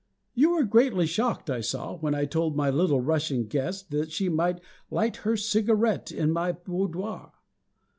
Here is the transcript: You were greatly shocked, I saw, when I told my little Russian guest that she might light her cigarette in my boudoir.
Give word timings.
You 0.33 0.55
were 0.55 0.63
greatly 0.63 1.05
shocked, 1.05 1.47
I 1.51 1.61
saw, 1.61 1.95
when 1.95 2.15
I 2.15 2.25
told 2.25 2.55
my 2.55 2.71
little 2.71 3.01
Russian 3.01 3.45
guest 3.45 3.91
that 3.91 4.11
she 4.11 4.29
might 4.29 4.59
light 4.89 5.17
her 5.17 5.37
cigarette 5.37 6.11
in 6.11 6.31
my 6.31 6.53
boudoir. 6.53 7.31